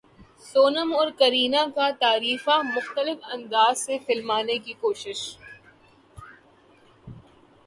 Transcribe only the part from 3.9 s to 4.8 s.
فلمانے کی